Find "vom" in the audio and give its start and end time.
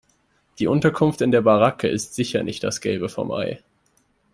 3.07-3.31